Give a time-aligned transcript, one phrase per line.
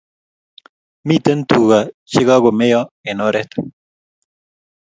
[1.07, 3.51] Miten tuka che kakomeyo en oret.